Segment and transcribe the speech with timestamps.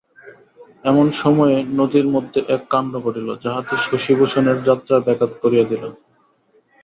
[0.83, 5.83] এমন সময়ে নদীর মধ্যে এক কাণ্ড ঘটিল যাহাতে শশিভূষণের যাত্রার ব্যাঘাত করিয়া দিল।